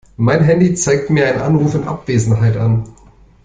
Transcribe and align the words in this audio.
Mein 0.17 0.41
Handy 0.43 0.73
zeigt 0.73 1.11
mir 1.11 1.27
einen 1.27 1.43
Anruf 1.43 1.75
in 1.75 1.83
Abwesenheit 1.83 2.57
an. 2.57 2.87